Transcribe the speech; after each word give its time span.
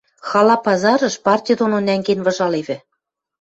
хала 0.29 0.55
пазарыш 0.65 1.15
партьы 1.25 1.53
доно 1.59 1.77
нӓнген 1.87 2.19
выжалевӹ. 2.25 2.77